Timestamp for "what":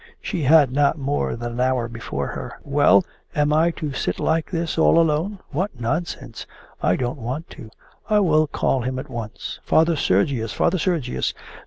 5.51-5.79